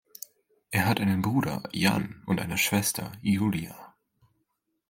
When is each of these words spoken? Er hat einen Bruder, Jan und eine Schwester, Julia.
Er 0.71 0.87
hat 0.87 0.99
einen 0.99 1.21
Bruder, 1.21 1.61
Jan 1.71 2.23
und 2.25 2.41
eine 2.41 2.57
Schwester, 2.57 3.11
Julia. 3.21 3.93